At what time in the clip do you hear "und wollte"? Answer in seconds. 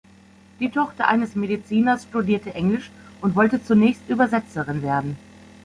3.21-3.63